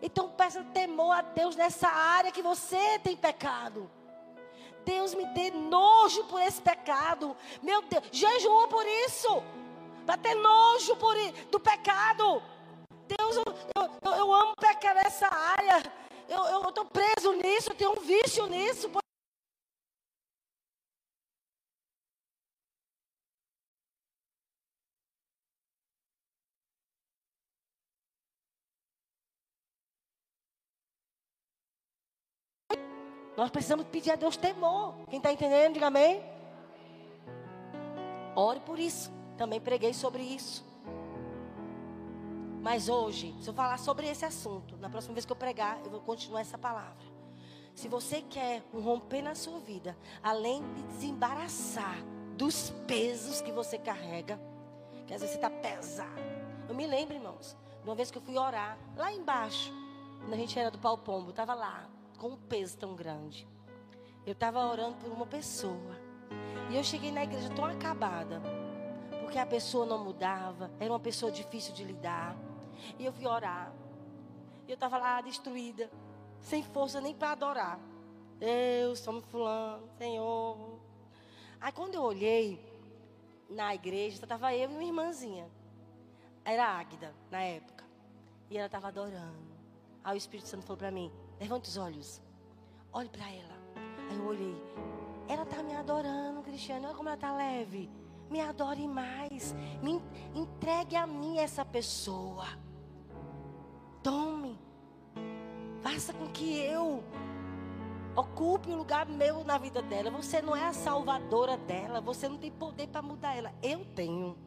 [0.01, 3.89] Então peça temor a Deus nessa área que você tem pecado.
[4.85, 7.35] Deus me dê nojo por esse pecado.
[7.61, 9.43] Meu Deus, jejua por isso.
[10.05, 11.15] Para ter nojo por,
[11.49, 12.41] do pecado.
[13.07, 15.81] Deus, eu, eu, eu amo pecar nessa área
[16.27, 18.89] eu estou preso nisso, eu tenho um vício nisso.
[33.35, 34.95] Nós precisamos pedir a Deus temor.
[35.09, 36.23] Quem está entendendo, diga amém.
[38.35, 39.11] Ore por isso.
[39.37, 40.63] Também preguei sobre isso.
[42.61, 45.91] Mas hoje, se eu falar sobre esse assunto, na próxima vez que eu pregar, eu
[45.91, 47.13] vou continuar essa palavra.
[47.75, 51.97] Se você quer um romper na sua vida, além de desembaraçar
[52.37, 54.39] dos pesos que você carrega,
[55.07, 56.21] que às vezes você está pesado.
[56.69, 59.73] Eu me lembro, irmãos, de uma vez que eu fui orar, lá embaixo,
[60.19, 63.47] quando a gente era do pau pombo, estava lá, com um peso tão grande.
[64.25, 65.97] Eu estava orando por uma pessoa.
[66.69, 68.41] E eu cheguei na igreja tão acabada.
[69.21, 72.35] Porque a pessoa não mudava, era uma pessoa difícil de lidar.
[72.97, 73.73] E eu fui orar.
[74.67, 75.89] E eu estava lá destruída,
[76.39, 77.79] sem força nem para adorar.
[78.39, 80.79] Deus, somos fulano, Senhor.
[81.59, 82.59] Aí quando eu olhei
[83.49, 85.49] na igreja, estava eu e uma irmãzinha.
[86.45, 87.85] Era Águida, na época.
[88.49, 89.53] E ela estava adorando.
[90.03, 91.11] Aí o Espírito Santo falou para mim:
[91.43, 92.21] levante os olhos,
[92.93, 93.59] olhe para ela.
[94.09, 94.55] Aí eu olhei.
[95.27, 96.87] Ela está me adorando, Cristiano.
[96.87, 97.89] Olha como ela está leve.
[98.29, 99.53] Me adore mais.
[99.81, 100.01] Me
[100.33, 102.45] entregue a mim essa pessoa.
[104.01, 104.57] Tome.
[105.81, 107.03] Faça com que eu
[108.15, 110.09] ocupe o um lugar meu na vida dela.
[110.11, 111.99] Você não é a salvadora dela.
[111.99, 113.53] Você não tem poder para mudar ela.
[113.61, 114.37] Eu tenho.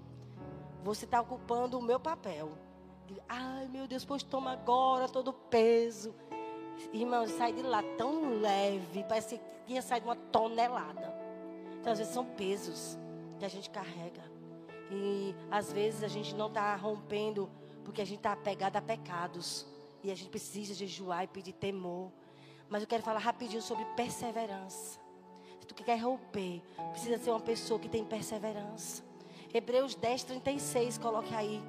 [0.83, 2.53] Você está ocupando o meu papel.
[3.29, 6.15] Ai, meu Deus, pois toma agora todo o peso.
[6.93, 11.15] Irmão, sai de lá tão leve, parece que tinha saído uma tonelada.
[11.81, 12.99] Então, às vezes, são pesos
[13.39, 14.23] que a gente carrega.
[14.91, 17.51] E, às vezes, a gente não está rompendo
[17.85, 19.67] porque a gente está apegado a pecados.
[20.03, 22.11] E a gente precisa jejuar e pedir temor.
[22.69, 25.01] Mas eu quero falar rapidinho sobre perseverança.
[25.61, 29.03] Se tu quer romper, precisa ser uma pessoa que tem perseverança.
[29.53, 31.62] Hebreus 10, 36, coloque aí.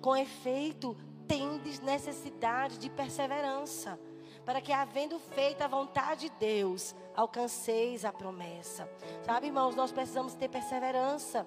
[0.00, 0.96] Com efeito,
[1.30, 3.96] tendes necessidade de perseverança,
[4.44, 8.90] para que, havendo feito a vontade de Deus, alcanceis a promessa.
[9.24, 11.46] Sabe, irmãos, nós precisamos ter perseverança.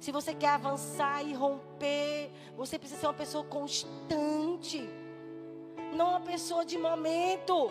[0.00, 4.90] Se você quer avançar e romper, você precisa ser uma pessoa constante,
[5.94, 7.70] não uma pessoa de momento.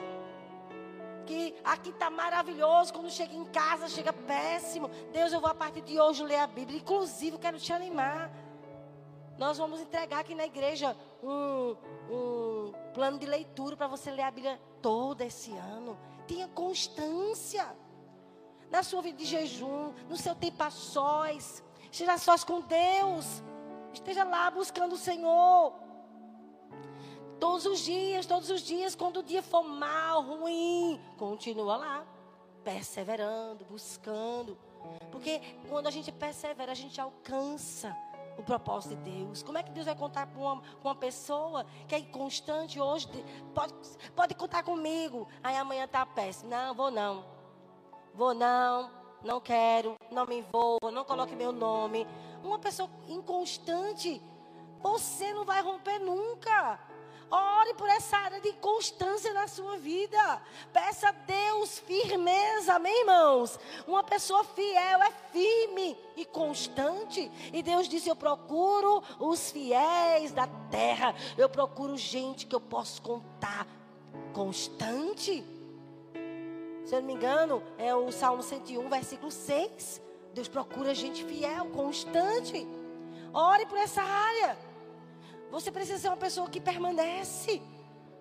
[1.26, 4.89] Que aqui está maravilhoso, quando chega em casa chega péssimo.
[5.12, 6.80] Deus, eu vou a partir de hoje ler a Bíblia.
[6.80, 8.32] Inclusive, quero te animar.
[9.41, 11.75] Nós vamos entregar aqui na igreja um,
[12.12, 15.97] um plano de leitura para você ler a Bíblia todo esse ano.
[16.27, 17.75] Tenha constância
[18.69, 21.63] na sua vida de jejum, no seu tempo a sós.
[21.91, 23.41] Esteja sós com Deus.
[23.91, 25.73] Esteja lá buscando o Senhor.
[27.39, 32.06] Todos os dias, todos os dias, quando o dia for mal, ruim, continua lá,
[32.63, 34.56] perseverando, buscando.
[35.12, 37.97] Porque quando a gente persevera, a gente alcança
[38.37, 39.43] o propósito de Deus.
[39.43, 43.07] Como é que Deus vai contar com uma, uma pessoa que é inconstante hoje?
[43.53, 43.73] Pode,
[44.15, 45.27] pode contar comigo.
[45.43, 46.49] Aí amanhã está péssimo.
[46.49, 47.25] Não, vou não.
[48.13, 48.91] Vou não.
[49.23, 49.95] Não quero.
[50.11, 50.91] Não me envolvo.
[50.91, 52.07] Não coloque meu nome.
[52.43, 54.21] Uma pessoa inconstante.
[54.81, 56.79] Você não vai romper nunca.
[57.31, 60.41] Ore por essa área de constância na sua vida.
[60.73, 63.57] Peça a Deus firmeza, amém, irmãos?
[63.87, 67.31] Uma pessoa fiel é firme e constante.
[67.53, 71.15] E Deus disse: Eu procuro os fiéis da terra.
[71.37, 73.65] Eu procuro gente que eu posso contar.
[74.33, 75.41] Constante.
[76.83, 80.01] Se eu não me engano, é o Salmo 101, versículo 6.
[80.33, 82.67] Deus procura gente fiel, constante.
[83.33, 84.70] Ore por essa área.
[85.51, 87.61] Você precisa ser uma pessoa que permanece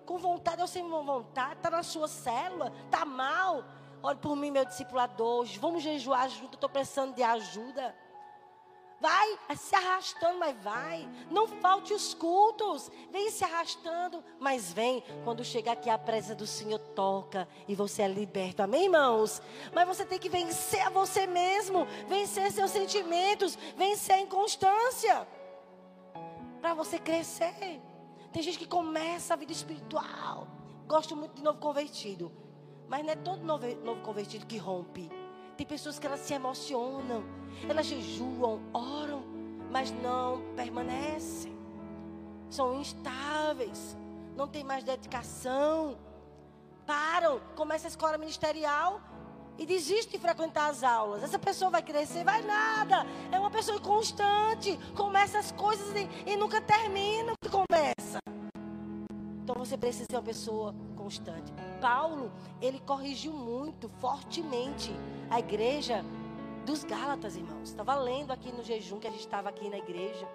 [0.05, 3.63] com vontade ou sem vontade, está na sua célula, está mal.
[4.03, 7.95] Olhe por mim, meu discipulador, vamos jejuar junto, estou precisando de ajuda.
[8.99, 11.09] Vai se arrastando, mas vai.
[11.31, 12.91] Não falte os cultos.
[13.09, 15.03] Vem se arrastando, mas vem.
[15.23, 18.61] Quando chegar aqui, a presença do Senhor toca e você é liberto.
[18.61, 19.41] Amém, irmãos?
[19.73, 25.27] Mas você tem que vencer a você mesmo, vencer seus sentimentos, vencer a inconstância
[26.61, 27.81] para você crescer.
[28.31, 30.47] Tem gente que começa a vida espiritual.
[30.87, 32.31] Gosto muito de novo convertido.
[32.87, 35.09] Mas não é todo novo, novo convertido que rompe.
[35.57, 37.23] Tem pessoas que elas se emocionam.
[37.67, 39.23] Elas jejuam, oram,
[39.69, 41.57] mas não permanecem.
[42.49, 43.97] São instáveis.
[44.35, 45.97] Não tem mais dedicação.
[46.85, 49.01] Param, começa a escola ministerial
[49.61, 51.21] e desiste de frequentar as aulas.
[51.21, 53.05] Essa pessoa vai crescer, vai nada.
[53.31, 54.75] É uma pessoa inconstante.
[54.95, 58.17] Começa as coisas e, e nunca termina o que começa.
[59.43, 61.53] Então você precisa ser uma pessoa constante.
[61.79, 64.91] Paulo, ele corrigiu muito, fortemente,
[65.29, 66.03] a igreja
[66.65, 67.69] dos Gálatas, irmãos.
[67.69, 70.27] Estava lendo aqui no jejum que a gente estava aqui na igreja.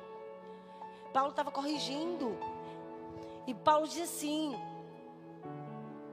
[1.13, 2.39] Paulo estava corrigindo.
[3.45, 4.57] E Paulo diz assim,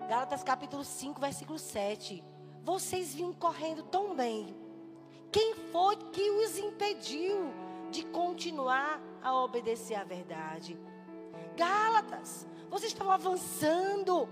[0.09, 2.32] Gálatas capítulo 5, versículo 7.
[2.63, 4.55] Vocês vinham correndo tão bem.
[5.31, 7.53] Quem foi que os impediu
[7.91, 10.79] de continuar a obedecer à verdade?
[11.57, 14.29] Gálatas, vocês estavam avançando.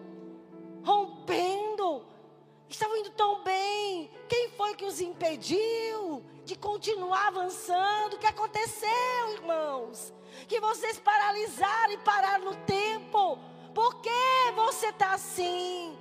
[0.83, 2.05] rompendo.
[2.69, 4.09] Estavam indo tão bem.
[4.29, 8.13] Quem foi que os impediu de continuar avançando?
[8.13, 10.13] O que aconteceu, irmãos?
[10.47, 13.37] Que vocês paralisaram e pararam no tempo.
[13.75, 14.09] Por que
[14.55, 15.97] você está assim?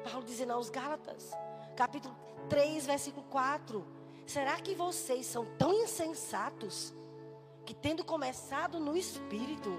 [0.00, 1.30] Paulo dizendo aos Gálatas,
[1.76, 2.16] capítulo
[2.48, 3.86] 3, versículo 4.
[4.26, 6.94] Será que vocês são tão insensatos
[7.64, 9.70] que, tendo começado no espírito,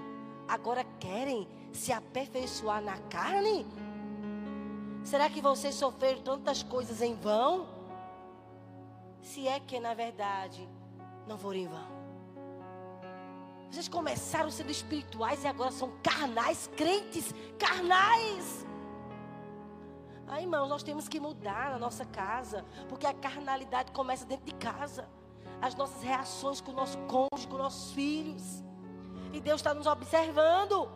[0.46, 3.66] agora querem se aperfeiçoar na carne?
[5.04, 7.66] Será que vocês sofreram tantas coisas em vão?
[9.20, 10.68] Se é que, na verdade,
[11.26, 12.02] não foram em vão.
[13.70, 18.66] Vocês começaram sendo espirituais e agora são carnais, crentes carnais.
[20.26, 24.54] Ah, irmãos, nós temos que mudar na nossa casa, porque a carnalidade começa dentro de
[24.54, 25.08] casa.
[25.60, 28.62] As nossas reações com o nosso cônjuge, com nossos filhos.
[29.32, 30.90] E Deus está nos observando.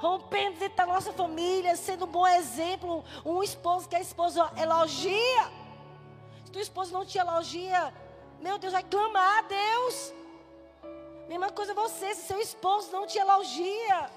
[0.00, 3.04] Rompendo dentro da nossa família, sendo um bom exemplo.
[3.24, 5.44] Um esposo que a esposa elogia.
[6.44, 7.94] Se tua esposa não te elogia,
[8.40, 10.12] meu Deus, vai clamar a Deus.
[11.28, 14.10] Mesma coisa você, se seu esposo não te elogia,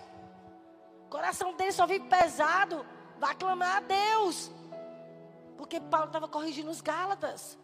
[1.05, 2.85] o coração dele só vive pesado,
[3.19, 4.51] vai clamar a Deus.
[5.57, 7.57] Porque Paulo estava corrigindo os Gálatas.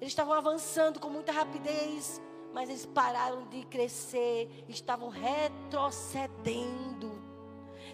[0.00, 2.20] Eles estavam avançando com muita rapidez,
[2.52, 7.24] mas eles pararam de crescer, estavam retrocedendo.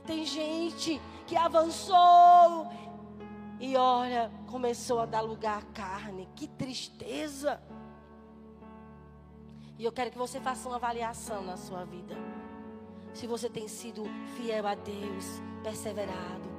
[0.05, 2.67] Tem gente que avançou
[3.61, 6.29] e olha, começou a dar lugar à carne.
[6.35, 7.63] Que tristeza.
[9.79, 12.17] E eu quero que você faça uma avaliação na sua vida.
[13.15, 14.05] Se você tem sido
[14.37, 15.25] fiel a Deus,
[15.63, 16.51] perseverado.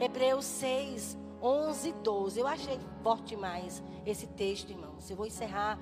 [0.00, 2.40] Hebreus 6, 11 e 12.
[2.40, 5.08] Eu achei forte demais esse texto, irmãos.
[5.10, 5.78] Eu vou encerrar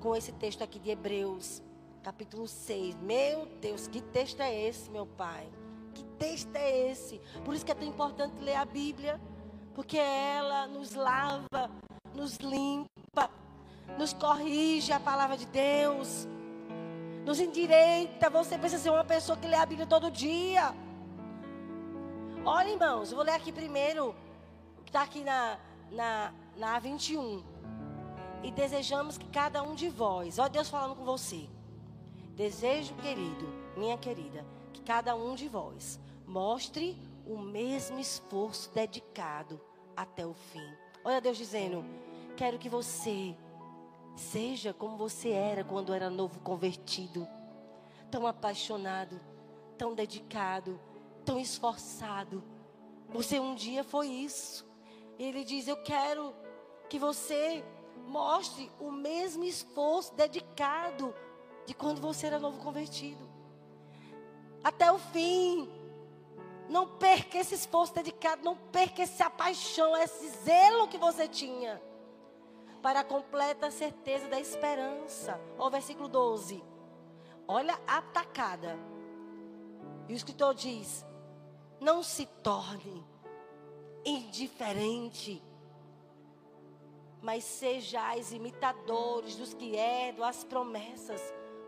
[0.00, 1.62] com esse texto aqui de Hebreus,
[2.02, 2.96] capítulo 6.
[2.96, 5.48] Meu Deus, que texto é esse, meu Pai?
[5.94, 7.20] Que texto é esse?
[7.44, 9.20] Por isso que é tão importante ler a Bíblia,
[9.74, 11.70] porque ela nos lava,
[12.14, 13.30] nos limpa,
[13.98, 16.26] nos corrige a palavra de Deus
[17.28, 18.30] nos endireita.
[18.30, 20.74] Você precisa ser uma pessoa que lê a Bíblia todo dia.
[22.50, 24.14] Olha, irmãos, eu vou ler aqui primeiro
[24.78, 25.58] o que está aqui na,
[25.90, 27.44] na, na A21.
[28.42, 31.46] E desejamos que cada um de vós, olha Deus falando com você.
[32.34, 39.60] Desejo, querido, minha querida, que cada um de vós mostre o mesmo esforço dedicado
[39.94, 40.72] até o fim.
[41.04, 41.84] Olha Deus dizendo:
[42.34, 43.36] quero que você
[44.16, 47.28] Seja como você era quando era novo convertido.
[48.10, 49.20] Tão apaixonado,
[49.76, 50.80] tão dedicado,
[51.28, 52.42] tão esforçado.
[53.10, 54.66] Você um dia foi isso.
[55.18, 56.34] Ele diz: Eu quero
[56.88, 57.62] que você
[58.06, 61.14] mostre o mesmo esforço dedicado
[61.66, 63.28] de quando você era novo convertido.
[64.64, 65.68] Até o fim.
[66.66, 71.80] Não perca esse esforço dedicado, não perca essa paixão, esse zelo que você tinha
[72.82, 75.40] para a completa certeza da esperança.
[75.58, 76.62] Ó, versículo 12.
[77.46, 78.78] Olha a tacada.
[80.06, 81.07] E o escritor diz:
[81.80, 83.06] Não se torne
[84.04, 85.42] indiferente,
[87.22, 91.20] mas sejais imitadores dos que herdam as promessas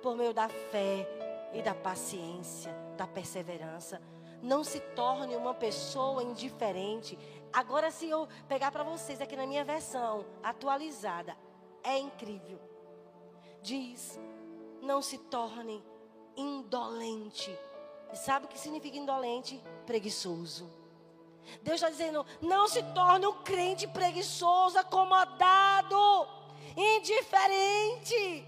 [0.03, 1.07] por meio da fé
[1.53, 4.01] e da paciência, da perseverança.
[4.43, 7.19] Não se torne uma pessoa indiferente.
[7.53, 11.37] Agora, se eu pegar para vocês aqui na minha versão atualizada,
[11.85, 12.59] é incrível.
[13.63, 14.19] Diz:
[14.81, 15.85] não se torne
[16.37, 17.57] indolente.
[18.13, 19.63] E sabe o que significa indolente?
[19.87, 20.71] Preguiçoso.
[21.63, 25.97] Deus está dizendo: não se torne um crente preguiçoso, acomodado,
[26.77, 28.47] indiferente,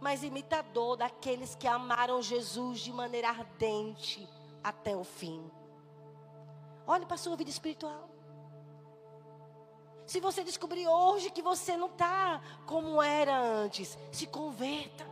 [0.00, 4.28] mas imitador daqueles que amaram Jesus de maneira ardente
[4.62, 5.50] até o fim.
[6.86, 8.08] Olhe para a sua vida espiritual.
[10.06, 15.06] Se você descobrir hoje que você não está como era antes, se converta.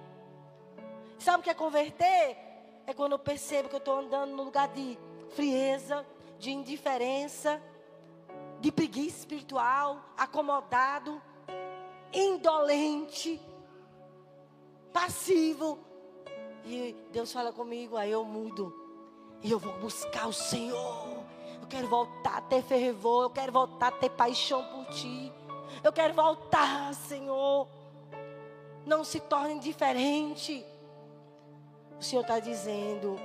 [1.21, 2.48] Sabe o que é converter?
[2.89, 4.99] É quando eu percebo que eu estou andando no lugar de
[5.35, 6.07] frieza,
[6.39, 7.63] de indiferença,
[8.61, 11.21] de preguiça espiritual, acomodado,
[12.11, 13.39] indolente,
[14.91, 15.79] passivo.
[16.65, 18.75] E Deus fala comigo, aí eu mudo.
[19.43, 21.23] E eu vou buscar o Senhor.
[21.61, 23.25] Eu quero voltar a ter fervor.
[23.25, 25.31] Eu quero voltar a ter paixão por Ti.
[25.85, 27.69] Eu quero voltar, Senhor.
[28.87, 30.65] Não se torne indiferente.
[31.99, 33.17] O Senhor está dizendo.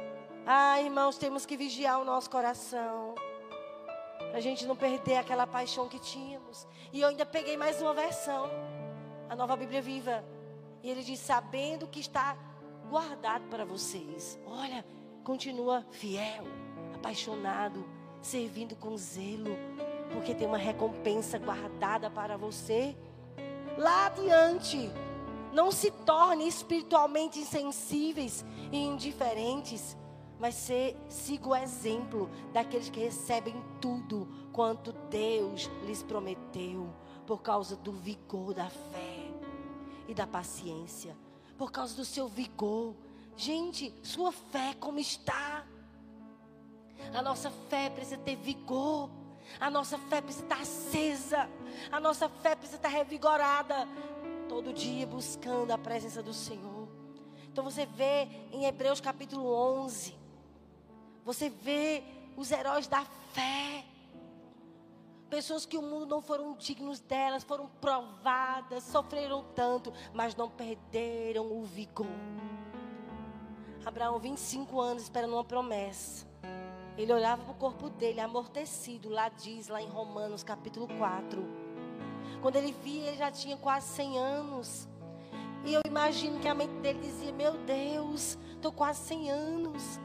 [0.45, 3.13] Ah, irmãos, temos que vigiar o nosso coração.
[4.17, 6.67] Para a gente não perder aquela paixão que tínhamos.
[6.91, 8.49] E eu ainda peguei mais uma versão.
[9.29, 10.23] A nova Bíblia Viva.
[10.81, 12.35] E ele diz: sabendo que está
[12.89, 14.39] guardado para vocês.
[14.45, 14.83] Olha,
[15.23, 16.45] continua fiel
[16.95, 17.85] apaixonado,
[18.21, 19.57] servindo com zelo,
[20.11, 22.95] porque tem uma recompensa guardada para você.
[23.77, 24.89] Lá adiante,
[25.53, 29.95] não se torne espiritualmente insensíveis e indiferentes,
[30.39, 36.91] mas se, siga o exemplo daqueles que recebem tudo quanto Deus lhes prometeu,
[37.25, 39.31] por causa do vigor da fé
[40.07, 41.15] e da paciência,
[41.57, 42.95] por causa do seu vigor.
[43.37, 45.65] Gente, sua fé como está?
[47.13, 49.09] A nossa fé precisa ter vigor.
[49.59, 51.49] A nossa fé precisa estar acesa.
[51.91, 53.87] A nossa fé precisa estar revigorada.
[54.47, 56.87] Todo dia buscando a presença do Senhor.
[57.51, 60.15] Então você vê em Hebreus capítulo 11.
[61.23, 62.03] Você vê
[62.35, 63.85] os heróis da fé.
[65.29, 71.51] Pessoas que o mundo não foram dignos delas, foram provadas, sofreram tanto, mas não perderam
[71.51, 72.05] o vigor.
[73.85, 76.25] Abraão, 25 anos esperando uma promessa.
[76.97, 81.62] Ele olhava para o corpo dele, amortecido, lá diz, lá em Romanos capítulo 4.
[82.43, 84.89] Quando ele via, ele já tinha quase 100 anos.
[85.63, 90.01] E eu imagino que a mente dele dizia: Meu Deus, estou quase 100 anos.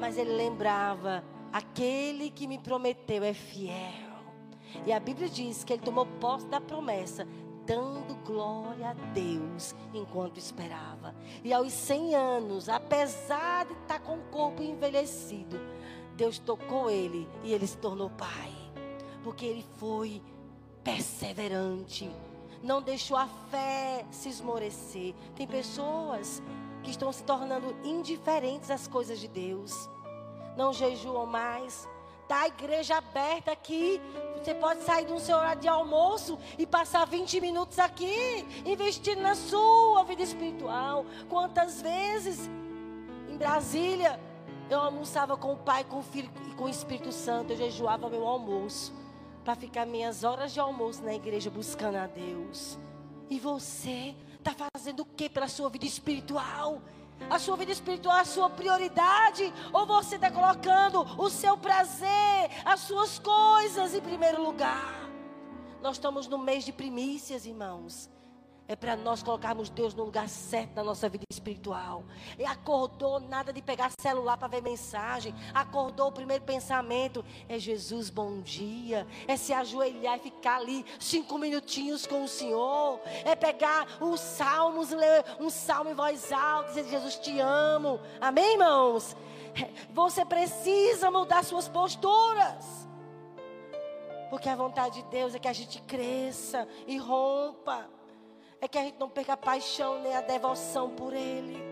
[0.00, 1.22] Mas ele lembrava:
[1.52, 4.16] Aquele que me prometeu é fiel.
[4.84, 7.24] E a Bíblia diz que ele tomou posse da promessa,
[7.64, 11.14] dando glória a Deus enquanto esperava.
[11.44, 15.56] E aos 100 anos, apesar de estar com o corpo envelhecido,
[16.16, 18.52] Deus tocou ele e ele se tornou pai.
[19.22, 20.20] Porque ele foi
[20.86, 22.08] perseverante.
[22.62, 25.14] Não deixou a fé se esmorecer.
[25.34, 26.40] Tem pessoas
[26.84, 29.72] que estão se tornando indiferentes às coisas de Deus.
[30.56, 31.88] Não jejuam mais.
[32.28, 34.00] Tá a igreja aberta aqui.
[34.38, 39.34] Você pode sair um seu horário de almoço e passar 20 minutos aqui, investindo na
[39.34, 41.04] sua vida espiritual.
[41.28, 42.48] Quantas vezes
[43.28, 44.20] em Brasília
[44.70, 47.52] eu almoçava com o Pai, com o Filho e com o Espírito Santo.
[47.52, 49.05] Eu jejuava meu almoço.
[49.46, 52.76] Para ficar minhas horas de almoço na igreja buscando a Deus.
[53.30, 56.82] E você está fazendo o que pela sua vida espiritual?
[57.30, 59.54] A sua vida espiritual é a sua prioridade?
[59.72, 65.08] Ou você está colocando o seu prazer, as suas coisas em primeiro lugar?
[65.80, 68.10] Nós estamos no mês de primícias, irmãos.
[68.68, 72.02] É para nós colocarmos Deus no lugar certo na nossa vida espiritual.
[72.36, 75.32] E acordou, nada de pegar celular para ver mensagem.
[75.54, 79.06] Acordou, o primeiro pensamento é Jesus, bom dia.
[79.28, 83.00] É se ajoelhar e ficar ali cinco minutinhos com o Senhor.
[83.24, 88.00] É pegar os salmos, ler um salmo em voz alta, dizer Jesus te amo.
[88.20, 89.16] Amém, irmãos?
[89.90, 92.88] Você precisa mudar suas posturas.
[94.28, 97.88] Porque a vontade de Deus é que a gente cresça e rompa
[98.60, 101.62] é que a gente não perca a paixão nem a devoção por Ele,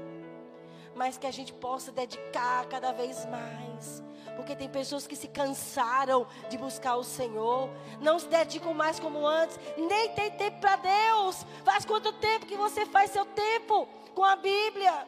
[0.95, 4.03] mas que a gente possa dedicar cada vez mais.
[4.37, 7.70] Porque tem pessoas que se cansaram de buscar o Senhor,
[8.01, 11.47] não se dedicam mais como antes, nem tem tempo para Deus.
[11.64, 15.07] Faz quanto tempo que você faz seu tempo com a Bíblia?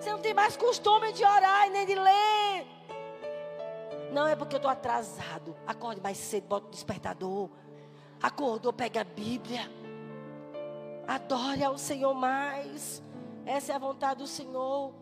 [0.00, 2.66] Você não tem mais costume de orar e nem de ler.
[4.12, 5.54] Não é porque eu estou atrasado.
[5.66, 7.50] Acorde mais cedo, bota o despertador.
[8.22, 9.70] Acordou, pega a Bíblia.
[11.06, 13.02] Adore ao Senhor mais.
[13.44, 14.92] Essa é a vontade do Senhor.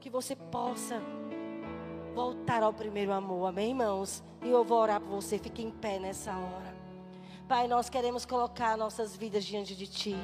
[0.00, 1.00] Que você possa
[2.14, 3.46] voltar ao primeiro amor.
[3.46, 4.24] Amém, irmãos?
[4.42, 5.38] E eu vou orar por você.
[5.38, 6.74] Fique em pé nessa hora.
[7.46, 10.16] Pai, nós queremos colocar nossas vidas diante de Ti.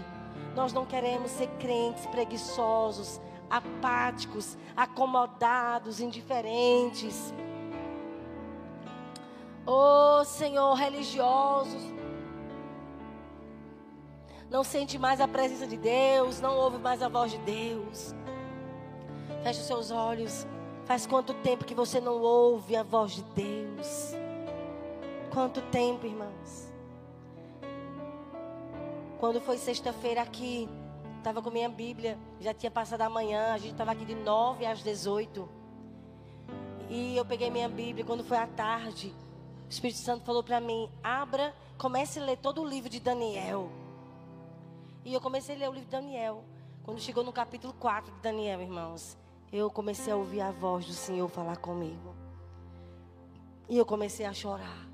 [0.57, 7.33] Nós não queremos ser crentes preguiçosos, apáticos, acomodados, indiferentes.
[9.65, 12.02] Oh, Senhor, religiosos
[14.53, 18.15] não sente mais a presença de Deus, não ouve mais a voz de Deus.
[19.43, 20.47] Feche os seus olhos.
[20.85, 24.13] Faz quanto tempo que você não ouve a voz de Deus?
[25.33, 26.71] Quanto tempo, irmãos?
[29.19, 30.69] Quando foi sexta-feira aqui,
[31.17, 34.67] estava com minha Bíblia, já tinha passado a manhã, a gente estava aqui de 9
[34.67, 35.49] às 18.
[36.91, 39.15] E eu peguei minha Bíblia, quando foi à tarde,
[39.67, 43.71] o Espírito Santo falou para mim: abra, comece a ler todo o livro de Daniel.
[45.05, 46.45] E eu comecei a ler o livro de Daniel.
[46.85, 49.17] Quando chegou no capítulo 4 de Daniel, irmãos,
[49.53, 52.15] eu comecei a ouvir a voz do Senhor falar comigo.
[53.69, 54.89] E eu comecei a chorar.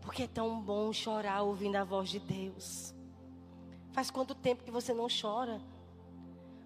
[0.00, 2.94] Porque é tão bom chorar ouvindo a voz de Deus.
[3.92, 5.60] Faz quanto tempo que você não chora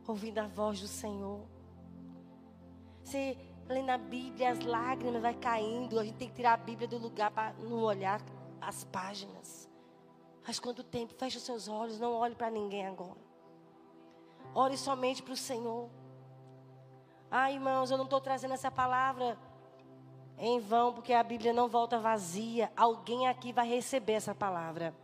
[0.07, 1.41] ouvindo a voz do Senhor?
[3.03, 3.37] Você
[3.69, 5.99] lê na Bíblia, as lágrimas vai caindo.
[5.99, 8.21] A gente tem que tirar a Bíblia do lugar para não olhar
[8.61, 9.66] as páginas.
[10.47, 11.13] Faz quanto tempo?
[11.13, 13.19] Feche os seus olhos, não olhe para ninguém agora.
[14.55, 15.91] Ore somente para o Senhor.
[17.29, 19.37] Ah, irmãos, eu não estou trazendo essa palavra
[20.39, 22.71] em vão, porque a Bíblia não volta vazia.
[22.77, 24.95] Alguém aqui vai receber essa palavra.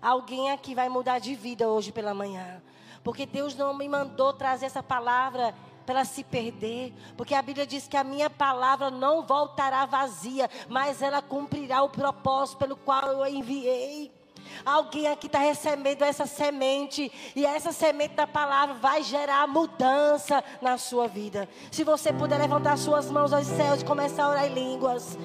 [0.00, 2.62] Alguém aqui vai mudar de vida hoje pela manhã.
[3.02, 5.52] Porque Deus não me mandou trazer essa palavra
[5.84, 11.02] para se perder, porque a Bíblia diz que a minha palavra não voltará vazia, mas
[11.02, 14.21] ela cumprirá o propósito pelo qual eu a enviei.
[14.64, 17.10] Alguém aqui está recebendo essa semente.
[17.34, 21.48] E essa semente da palavra vai gerar mudança na sua vida.
[21.70, 25.18] Se você puder levantar suas mãos aos céus e começar a orar em línguas.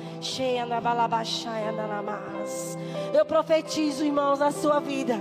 [3.13, 5.17] Eu profetizo, irmãos, na sua vida.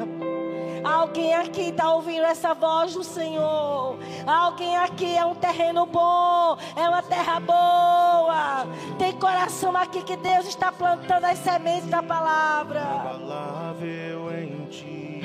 [0.86, 3.98] Alguém aqui está ouvindo essa voz do Senhor.
[4.24, 8.66] Alguém aqui é um terreno bom, é uma terra boa.
[8.96, 12.80] Tem coração aqui que Deus está plantando as sementes da palavra.
[12.80, 15.20] Inabalável em ti.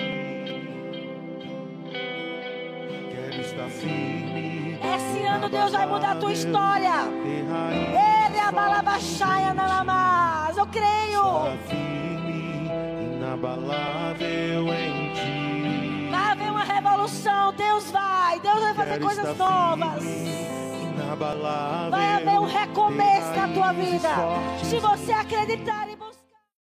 [3.12, 4.80] Quero estar firme.
[4.96, 6.92] Esse ano Deus vai mudar a tua história.
[7.24, 10.58] Ele é a balabaxaia na lamas.
[10.58, 11.22] Eu creio.
[13.16, 15.41] Inabalável em ti
[16.74, 17.54] revolução.
[17.54, 20.04] Deus vai, Deus vai fazer Quero coisas novas.
[21.90, 24.10] Vai haver um recomeço na tua vida.
[24.64, 25.96] Se você acreditar em